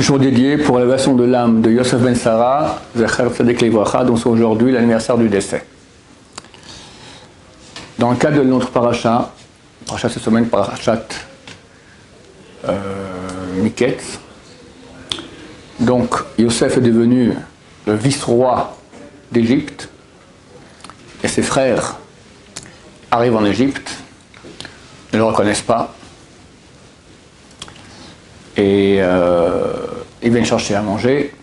[0.00, 5.18] jour dédié pour l'élévation de l'âme de Yosef Ben Sarah, Livracha, dont c'est aujourd'hui l'anniversaire
[5.18, 5.64] du décès.
[7.98, 9.32] Dans le cadre de notre paracha,
[9.86, 11.02] paracha cette semaine, parachat
[12.68, 12.76] euh,
[13.56, 14.20] Miketz,
[15.80, 17.34] donc Yosef est devenu
[17.86, 18.76] le vice-roi
[19.32, 19.88] d'Égypte
[21.22, 21.96] et ses frères
[23.10, 23.90] arrivent en Égypte,
[25.12, 25.94] ne le reconnaissent pas
[28.56, 29.89] et euh,
[30.22, 31.34] ils viennent chercher à manger,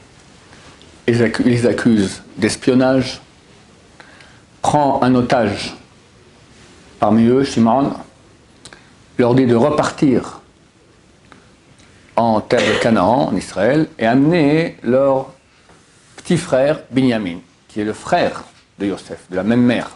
[1.08, 3.22] ils, accusent d'espionnage,
[4.62, 5.76] prend un otage
[7.00, 7.94] parmi eux, Shimon,
[9.18, 10.42] leur dit de repartir
[12.16, 15.28] en terre de Canaan, en Israël, et amener leur
[16.18, 18.44] petit frère Binyamin, qui est le frère
[18.80, 19.92] de Yosef, de la même mère.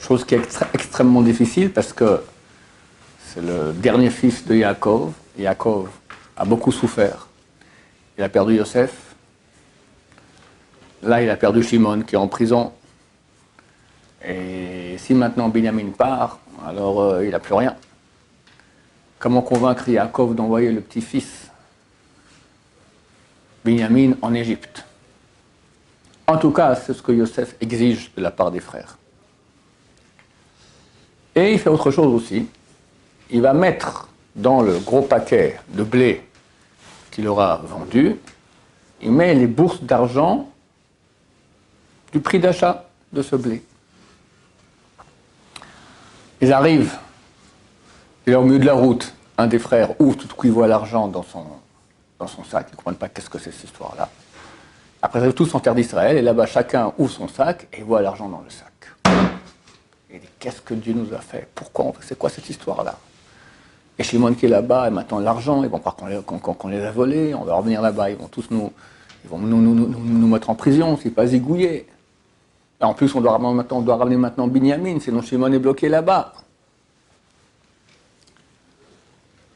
[0.00, 2.22] Chose qui est extrêmement difficile parce que
[3.26, 4.54] c'est le dernier fils de.
[5.38, 5.88] Yaakov
[6.42, 7.28] a beaucoup souffert.
[8.18, 9.14] Il a perdu Yosef.
[11.04, 12.72] Là, il a perdu Shimon qui est en prison.
[14.24, 17.76] Et si maintenant Binyamin part, alors euh, il n'a plus rien.
[19.20, 21.48] Comment convaincre Yaakov d'envoyer le petit-fils
[23.64, 24.84] Binyamin en Égypte?
[26.26, 28.98] En tout cas, c'est ce que Yosef exige de la part des frères.
[31.36, 32.48] Et il fait autre chose aussi.
[33.30, 36.24] Il va mettre dans le gros paquet de blé
[37.12, 38.16] qu'il aura vendu,
[39.00, 40.48] il met les bourses d'argent
[42.12, 43.62] du prix d'achat de ce blé.
[46.40, 46.96] Ils arrivent,
[48.26, 50.66] il est au milieu de la route, un des frères ouvre tout coup, il voit
[50.66, 51.44] l'argent dans son,
[52.44, 54.08] sac, ils ne comprennent pas qu'est-ce que c'est cette histoire-là.
[55.00, 58.02] Après, ils arrivent tous en terre d'Israël, et là-bas, chacun ouvre son sac et voit
[58.02, 58.72] l'argent dans le sac.
[60.10, 61.48] Il dit, qu'est-ce que Dieu nous a fait?
[61.54, 62.98] Pourquoi C'est quoi cette histoire-là?
[64.02, 66.06] Et Shimon qui est là-bas, et maintenant l'argent, ils vont croire qu'on
[66.68, 68.72] les, les a volés, on va revenir là-bas, ils vont tous nous,
[69.22, 71.86] ils vont nous, mettre en prison, c'est pas zigouillé.
[72.80, 75.88] En plus, on doit, ramener maintenant, on doit ramener maintenant Binyamin, sinon Shimon est bloqué
[75.88, 76.32] là-bas.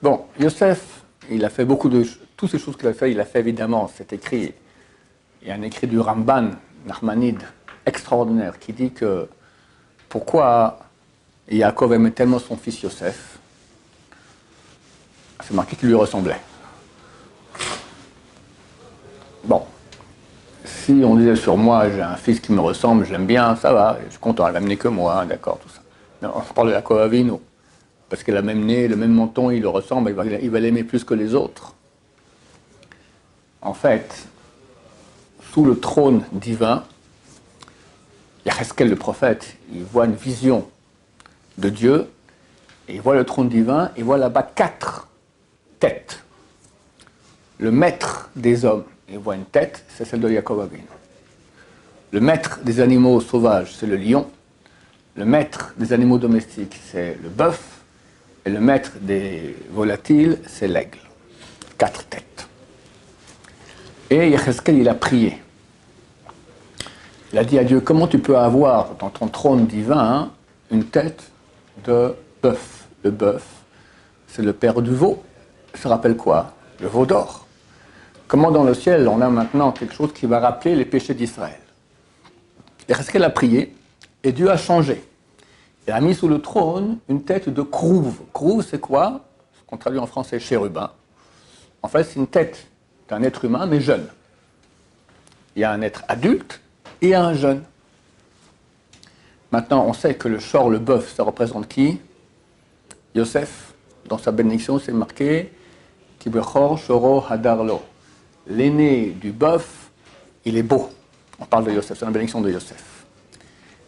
[0.00, 2.04] Bon, Yosef, il a fait beaucoup de...
[2.36, 4.54] Toutes ces choses qu'il a fait, il a fait évidemment, c'est écrit.
[5.42, 6.50] Il y a un écrit du Ramban,
[6.86, 7.42] Nachmanide,
[7.84, 9.28] extraordinaire, qui dit que
[10.08, 10.78] pourquoi
[11.50, 13.35] Yaakov aimait tellement son fils Yosef
[15.46, 16.40] C'est marqué qu'il lui ressemblait.
[19.44, 19.62] Bon,
[20.64, 23.96] si on disait sur moi, j'ai un fils qui me ressemble, j'aime bien, ça va,
[24.04, 25.82] je suis content, elle va mener que moi, hein, d'accord, tout ça.
[26.20, 27.34] Non, on parle de Yaakov Avinu,
[28.08, 30.50] parce qu'elle a le même nez, le même menton, il le ressemble, il va il
[30.50, 31.74] va l'aimer plus que les autres.
[33.62, 34.26] En fait,
[35.52, 36.82] sous le trône divin,
[38.44, 40.66] Yaheskel le prophète, il voit une vision
[41.58, 42.10] de Dieu,
[42.88, 45.06] il voit le trône divin, il voit là-bas quatre
[45.78, 46.22] têtes.
[47.58, 50.84] Le maître des hommes, il voit une tête, c'est celle de Yaakov Avinu.
[52.12, 54.26] Le maître des animaux sauvages, c'est le lion.
[55.16, 57.80] Le maître des animaux domestiques, c'est le bœuf.
[58.44, 60.98] Et le maître des volatiles, c'est l'aigle.
[61.78, 62.46] Quatre têtes.
[64.10, 65.42] Et Yaheskel, il a prié.
[67.32, 70.30] Il a dit à Dieu, comment tu peux avoir dans ton trône divin
[70.70, 71.24] une tête
[71.84, 72.86] de bœuf?
[73.02, 73.44] Le bœuf,
[74.28, 75.22] c'est le père du veau.
[75.76, 76.52] Ça rappelle quoi?
[76.80, 77.46] Le veau d'or.
[78.28, 81.60] Comment dans le ciel, on a maintenant quelque chose qui va rappeler les péchés d'Israël
[82.88, 83.74] Et qu'elle a prié,
[84.24, 85.04] et Dieu a changé.
[85.86, 88.18] Il a mis sous le trône une tête de crouve.
[88.32, 89.20] Crouve, c'est quoi?
[89.54, 90.90] Ce qu'on traduit en français chérubin.
[91.82, 92.66] En fait, c'est une tête
[93.08, 94.08] d'un être humain, mais jeune.
[95.54, 96.60] Il y a un être adulte
[97.00, 97.62] et un jeune.
[99.52, 102.00] Maintenant, on sait que le chor, le bœuf, ça représente qui?
[103.14, 103.72] Yosef,
[104.08, 105.52] dans sa bénédiction, c'est marqué
[108.48, 109.90] L'aîné du bœuf,
[110.44, 110.90] il est beau.
[111.38, 113.04] On parle de Yosef, c'est la bénédiction de Yosef.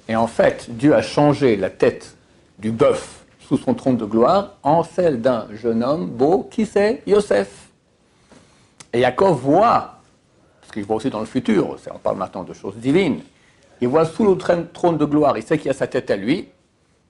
[0.08, 2.16] Et en fait, Dieu a changé la tête
[2.58, 7.02] du bœuf sous son trône de gloire en celle d'un jeune homme beau qui c'est
[7.06, 7.68] Yosef.
[8.92, 10.00] Et Yaakov voit,
[10.60, 13.20] parce qu'il voit aussi dans le futur, on parle maintenant de choses divines,
[13.80, 16.48] il voit sous le trône de gloire, il sait qu'il a sa tête à lui.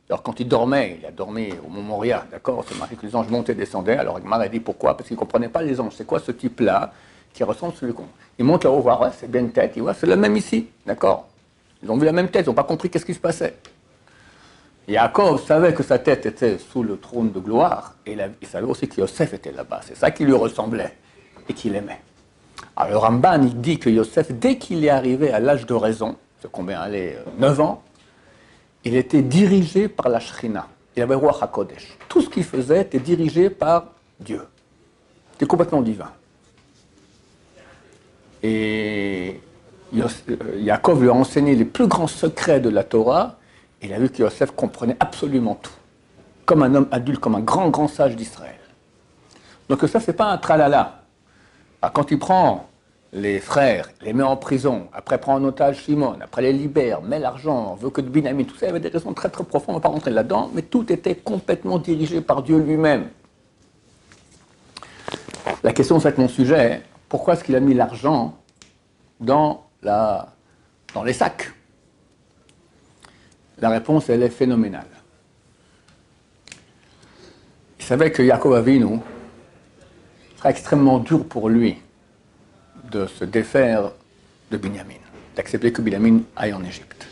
[0.08, 3.14] Alors quand il dormait, il a dormi au Mont Moria, d'accord C'est marqué que les
[3.14, 3.98] anges montaient et descendaient.
[3.98, 4.96] Alors Igmar a dit pourquoi?
[4.96, 5.92] Parce qu'il ne comprenait pas les anges.
[5.96, 6.92] C'est quoi ce type-là
[7.34, 8.06] qui ressemble à celui qu'on.
[8.38, 10.68] Il monte là-haut, voir, ouais, c'est bien une tête, il voit, c'est le même ici,
[10.86, 11.28] d'accord
[11.82, 13.56] Ils ont vu la même tête, ils n'ont pas compris qu'est-ce qui se passait.
[14.86, 18.88] Yaakov savait que sa tête était sous le trône de gloire, et il, savait aussi
[18.88, 19.80] que Yosef était là-bas.
[19.82, 20.94] C'est ça qui lui ressemblait
[21.48, 22.00] et qu'il aimait.
[22.76, 26.50] Alors Ramban, il dit que Yosef, dès qu'il est arrivé à l'âge de raison, c'est
[26.50, 26.80] combien?
[26.80, 27.82] Allait 9 ans,
[28.88, 30.66] il était dirigé par la Shrina.
[30.96, 31.98] Il avait roi HaKodesh.
[32.08, 33.88] Tout ce qu'il faisait était dirigé par
[34.18, 34.42] Dieu.
[35.38, 36.10] est complètement divin.
[38.42, 39.40] Et
[39.92, 43.36] Yaakov lui a enseigné les plus grands secrets de la Torah,
[43.82, 45.78] et il a vu que Yosef comprenait absolument tout,
[46.46, 48.54] comme un homme adulte, comme un grand, grand sage d'Israël.
[49.68, 51.02] Donc ça, c'est pas un tralala.
[51.82, 52.70] Ah, quand il prend
[53.12, 57.18] les frères, les met en prison, après prend en otage Simon, après les libère, met
[57.18, 59.76] l'argent, veut que de Binami, tout ça, il y avait des raisons très très profondes,
[59.76, 63.08] on ne va pas rentrer là-dedans, mais tout était complètement dirigé par Dieu lui-même.
[65.62, 68.36] La question, c'est mon sujet, pourquoi est-ce qu'il a mis l'argent
[69.20, 70.34] dans, la,
[70.92, 71.52] dans les sacs?
[73.58, 74.86] La réponse, elle est phénoménale.
[77.78, 79.00] Il savait que Yaakov Avinu
[80.36, 81.78] serait extrêmement dur pour lui
[82.90, 83.90] de se défaire
[84.50, 85.00] de Binyamin,
[85.36, 87.06] d'accepter que Binyamin aille en Égypte.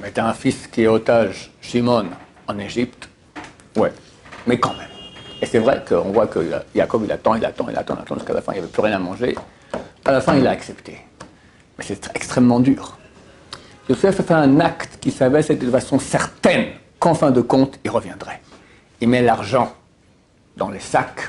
[0.00, 2.06] Mais un fils qui est otage, Shimon,
[2.46, 3.08] en Égypte,
[3.76, 3.92] ouais,
[4.46, 4.88] mais quand même.
[5.40, 6.40] Et c'est vrai qu'on voit que
[6.74, 8.68] Jacob, il attend, il attend, il attend, il attend jusqu'à la fin, il n'y avait
[8.68, 9.36] plus rien à manger.
[10.04, 10.98] À la fin, il a accepté.
[11.76, 12.96] Mais c'est extrêmement dur.
[13.88, 16.66] Joseph a fait un acte qui savait, c'était de façon certaine
[16.98, 18.40] qu'en fin de compte, il reviendrait.
[19.00, 19.74] Il met l'argent
[20.56, 21.28] dans les sacs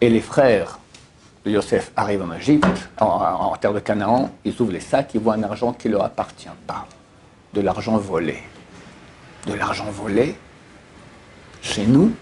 [0.00, 0.78] et les frères
[1.48, 5.34] de Joseph arrivent en Égypte, en, terre de Canaan, ils ouvrent les sacs, ils voient
[5.34, 6.86] un argent qui ne leur appartient pas.
[7.54, 8.42] De l'argent volé.
[9.46, 10.36] De l'argent volé
[11.62, 12.12] chez nous,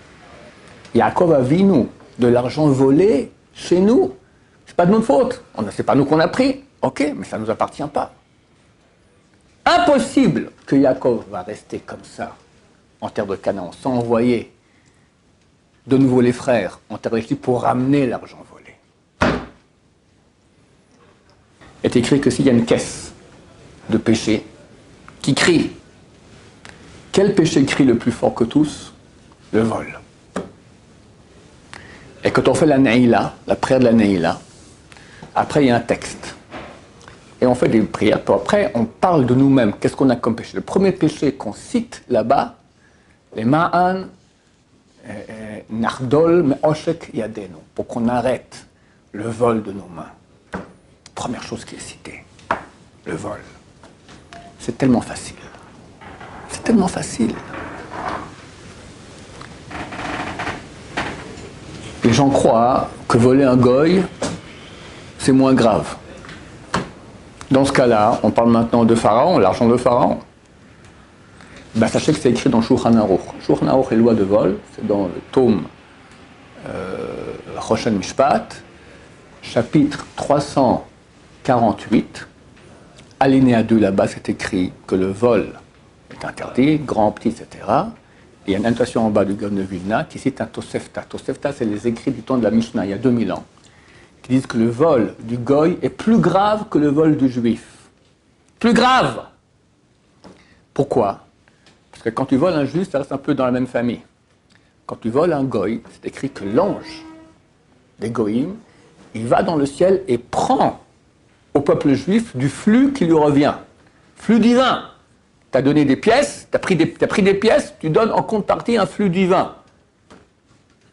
[0.95, 1.89] Yaakov a vu nous
[2.19, 4.15] de l'argent volé chez nous.
[4.65, 5.43] C'est pas de notre faute.
[5.73, 6.65] C'est pas nous qu'on a pris.
[6.81, 8.13] Ok, mais ça ne nous appartient pas.
[9.65, 12.37] Impossible que Yaakov va rester comme ça
[13.01, 14.53] en terre de Canaan sans envoyer
[15.87, 18.67] de nouveau les frères en terre d'Égypte pour ramener l'argent volé.
[21.61, 23.13] Il est écrit que s'il y a une caisse
[23.91, 24.45] de péché
[25.23, 25.73] qui crie,
[27.13, 28.93] quel péché crie le plus fort que tous?
[29.53, 29.99] Le vol.
[32.25, 34.41] Et quand on fait la Naïla, la prière de la Naïla,
[35.35, 36.35] après il y a un texte.
[37.41, 38.23] Et on fait des prières.
[38.23, 39.75] Puis après, on parle de nous-mêmes.
[39.79, 40.57] Qu'est-ce qu'on a comme péché?
[40.57, 42.57] Le premier péché qu'on cite là-bas,
[43.35, 44.05] les Ma'an, euh,
[45.09, 48.67] euh, Nardol, Me'oshek Yadenu, pour qu'on arrête
[49.13, 50.11] le vol de nos mains.
[51.27, 52.23] Première chose qui est citée,
[53.05, 53.41] le vol.
[54.61, 55.35] C'est tellement facile.
[56.49, 57.35] C'est tellement facile.
[62.05, 64.05] Les gens croient que voler un goy,
[65.19, 65.97] c'est moins grave.
[67.51, 70.21] Dans ce cas-là, on parle maintenant de Pharaon, l'argent de Pharaon.
[71.75, 73.19] Ben, sachez que c'est écrit dans Shulchan Aruch.
[73.45, 75.65] Shulchan Aruch est loi de vol, c'est dans le tome
[76.69, 78.47] euh, Mishpat,
[79.43, 80.07] chapitre
[81.47, 82.27] 348,
[83.21, 85.51] alinéa 2 là-bas, c'est écrit que le vol
[86.11, 87.47] est interdit, grand, petit, etc.
[88.47, 91.03] Il y a une annotation en bas du Gaon de Vilna qui cite un Tosefta.
[91.03, 93.45] Tosefta, c'est les écrits du temps de la Mishnah, il y a 2000 ans,
[94.23, 97.65] qui disent que le vol du Goy est plus grave que le vol du Juif.
[98.59, 99.27] Plus grave
[100.75, 101.27] Pourquoi?
[101.93, 104.03] Parce que quand tu voles un Juif, ça reste un peu dans la même famille.
[104.85, 107.05] Quand tu voles un Goy, c'est écrit que l'ange
[108.01, 108.57] des Goïm,
[109.15, 110.81] il va dans le ciel et prend
[111.57, 113.55] au peuple juif du flux qui lui revient.
[114.17, 114.91] Flux divin
[115.51, 118.85] tu as donné des pièces, tu as, pris des, pièces, tu donnes en contrepartie un
[118.85, 119.55] flux divin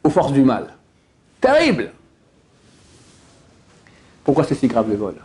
[0.04, 0.68] aux forces du mal.
[1.42, 1.92] Terrible
[4.24, 5.16] Pourquoi c'est si grave le vol?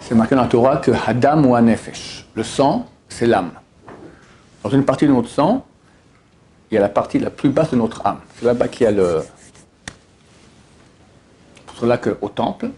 [0.00, 3.52] C'est marqué dans la Torah que Hadam ou Anefesh, le sang, c'est l'âme.
[4.64, 5.66] Dans une partie de notre sang,
[6.70, 8.20] il y a la partie la plus basse de notre âme.
[8.36, 9.22] C'est là-bas qu'il y a le.
[11.78, 12.70] Pour cela qu'au temple,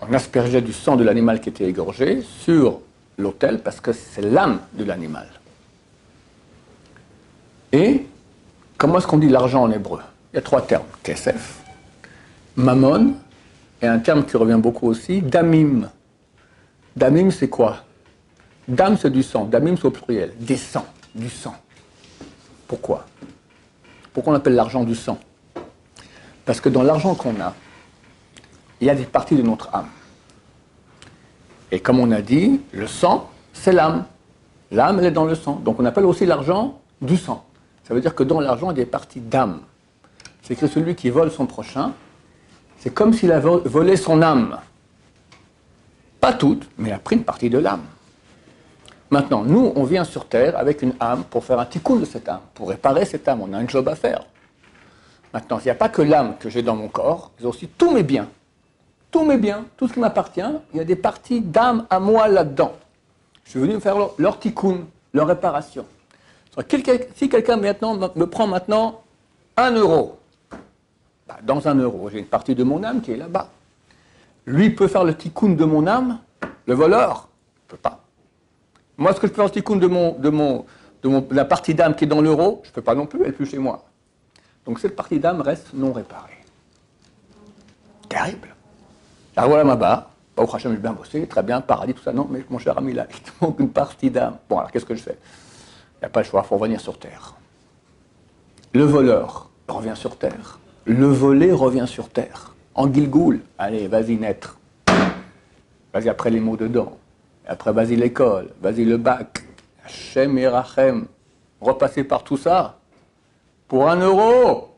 [0.00, 2.80] on aspergeait du sang de l'animal qui était égorgé sur
[3.18, 5.28] l'autel parce que c'est l'âme de l'animal.
[7.70, 8.04] Et
[8.76, 10.00] comment est-ce qu'on dit l'argent en hébreu?
[10.32, 11.62] Il y a trois termes kesef,
[12.56, 13.14] mammon,
[13.80, 15.88] et un terme qui revient beaucoup aussi, damim.
[16.96, 17.84] Damim, c'est quoi?
[18.66, 19.44] Dam, c'est du sang.
[19.44, 20.32] Damim, c'est au pluriel.
[20.40, 21.54] Des sangs, du sang.
[22.66, 23.06] Pourquoi?
[24.12, 25.20] Pourquoi on appelle l'argent du sang?
[26.44, 27.54] Parce que dans l'argent qu'on a,
[28.80, 29.88] il y a des parties de notre âme.
[31.72, 34.04] Et comme on a dit, le sang, c'est l'âme.
[34.70, 35.60] L'âme, elle est dans le sang.
[35.64, 37.44] Donc on appelle aussi l'argent du sang.
[37.84, 39.60] Ça veut dire que dans l'argent, il y a des parties d'âme.
[40.42, 41.92] C'est que celui qui vole son prochain,
[42.78, 44.58] c'est comme s'il avait volé son âme.
[46.20, 47.84] Pas toute, mais il a pris une partie de l'âme.
[49.10, 52.28] Maintenant, nous, on vient sur Terre avec une âme pour faire un tikkun de cette
[52.28, 53.40] âme, pour réparer cette âme.
[53.40, 54.24] On a un job à faire.
[55.32, 57.92] Maintenant, il n'y a pas que l'âme que j'ai dans mon corps, a aussi tous
[57.92, 58.28] mes biens
[59.10, 60.40] tous mes biens, tout ce qui m'appartient,
[60.72, 62.72] il y a des parties d'âme à moi là-dedans.
[63.44, 64.80] Je suis venu me faire leur, tikkun,
[65.12, 65.86] leur réparation.
[67.14, 69.02] Si quelqu'un me prend maintenant
[69.56, 70.18] un euro,
[71.28, 73.48] bah, dans un euro, j'ai une partie de mon âme qui est là-bas.
[74.46, 76.18] Lui peut faire le tikkun de mon âme,
[76.66, 77.28] le voleur
[77.66, 78.00] ne peut pas.
[78.96, 80.64] Moi, ce que je peux faire le tikkun de, mon, de, mon,
[81.02, 83.28] de la partie d'âme qui est dans l'euro, je ne peux pas non plus, elle
[83.28, 83.84] est plus chez moi.
[84.64, 86.42] Donc cette partie d'âme reste non réparée.
[88.08, 88.55] Terrible.
[89.36, 90.10] Alors voilà ma barre.
[90.34, 92.12] Pas au j'ai bien bossé, très bien, paradis, tout ça.
[92.12, 94.36] Non, mais mon cher ami, là, il te manque une partie d'âme.
[94.50, 95.16] Bon, alors qu'est-ce que je fais?
[95.94, 97.34] Il n'y a pas le choix, il faut revenir sur terre.
[98.74, 100.58] Le voleur revient sur terre.
[100.84, 102.54] Le volé revient sur terre.
[102.74, 104.58] En Gilgoul, allez, vas-y naître.
[105.94, 106.98] Vas-y après les mots dedans.
[107.48, 109.42] après, vas-y l'école, vas-y le bac.
[109.84, 111.06] Hachem et Rachem.
[111.62, 112.78] Repasser par tout ça.
[113.68, 114.75] Pour un euro.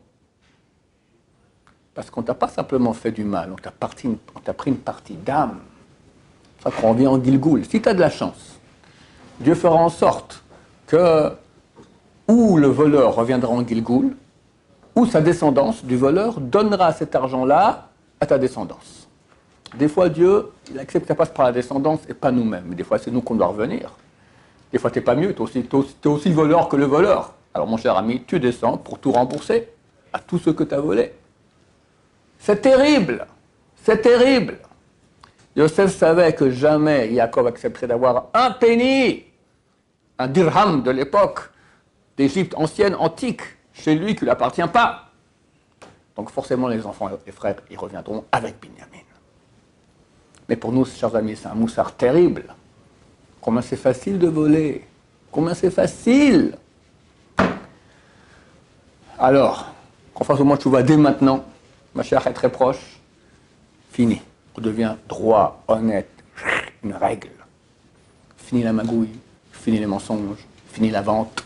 [1.99, 3.73] Parce qu'on t'a pas simplement fait du mal, on t'a,
[4.52, 5.59] pris une partie d'âme.
[6.62, 7.64] Ça revient en Gilgoul.
[7.64, 8.61] Si tu as de la chance,
[9.40, 10.45] Dieu fera en sorte
[10.87, 11.33] que
[12.28, 14.14] ou le voleur reviendra en Gilgoul,
[14.95, 17.88] ou sa descendance du voleur donnera cet argent-là
[18.21, 19.09] à ta descendance.
[19.76, 22.75] Des fois, Dieu, il accepte que ça passe par la descendance et pas nous-mêmes.
[22.76, 23.90] Des fois, c'est nous qu'on doit revenir.
[24.71, 27.35] Des fois, tu n'es pas mieux, tu es, es, aussi voleur que le voleur.
[27.55, 29.69] Alors, mon cher ami, tu descends pour tout rembourser
[30.12, 31.12] à tous ceux que tu as volés.
[32.38, 33.26] C'est terrible.
[33.85, 34.59] C'est terrible.
[35.57, 39.25] Yosef savait que jamais Jacob accepterait d'avoir un penny,
[40.18, 41.50] un dirham de l'époque
[42.16, 43.42] d'Égypte ancienne, antique,
[43.73, 45.11] chez lui qui ne lui appartient pas.
[46.16, 49.04] Donc forcément, les enfants et frères, ils reviendront avec Binyamin.
[50.49, 52.45] Mais pour nous, chers amis, c'est un moussard terrible.
[53.40, 54.85] Combien c'est facile de voler.
[55.30, 56.57] Combien c'est facile.
[59.18, 59.66] Alors,
[60.14, 61.45] qu'on fasse au moins vas dès maintenant.
[61.95, 62.99] Ma chère est très proche.
[63.90, 64.21] Fini.
[64.57, 66.11] On devient droit, honnête,
[66.83, 67.30] une règle.
[68.37, 69.18] Fini la magouille,
[69.52, 71.45] fini les mensonges, fini la vente.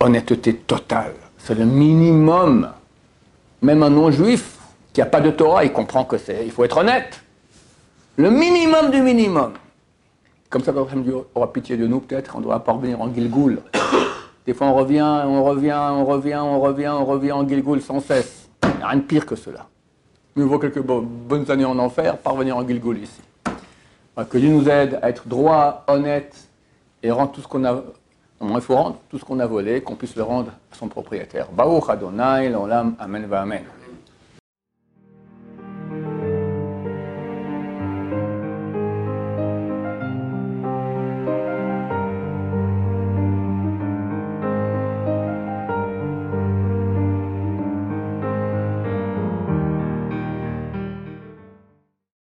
[0.00, 1.14] Honnêteté totale.
[1.38, 2.70] C'est le minimum.
[3.62, 4.58] Même un non-juif
[4.92, 7.20] qui n'a pas de Torah, il comprend que c'est, il faut être honnête.
[8.16, 9.52] Le minimum du minimum.
[10.48, 13.60] Comme ça, Dieu aura pitié de nous, peut-être, on doit parvenir en Gilgoul.
[14.46, 18.00] Des fois, on revient, on revient, on revient, on revient, on revient en Gilgoul sans
[18.00, 18.45] cesse.
[18.86, 19.66] Rien de pire que cela.
[20.36, 23.20] Mieux vaut quelques bonnes années en enfer, parvenir en Gilgoul ici.
[24.30, 26.48] Que Dieu nous aide à être droit, honnête
[27.02, 27.82] et rendre tout ce qu'on a.
[28.40, 31.48] Il faut rendre tout ce qu'on a volé, qu'on puisse le rendre à son propriétaire.
[31.50, 33.64] Baruch Adonai, l'olam, amen va amen.